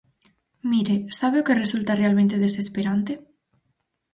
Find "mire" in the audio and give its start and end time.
0.71-0.95